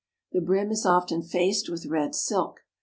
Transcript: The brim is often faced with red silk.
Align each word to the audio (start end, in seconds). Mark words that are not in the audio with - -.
The 0.31 0.41
brim 0.41 0.71
is 0.71 0.83
often 0.83 1.21
faced 1.21 1.69
with 1.69 1.85
red 1.85 2.15
silk. 2.15 2.61